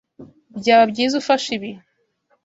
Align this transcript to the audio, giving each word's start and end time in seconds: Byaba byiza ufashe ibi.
Byaba 0.59 0.83
byiza 0.91 1.13
ufashe 1.21 1.49
ibi. 1.57 1.71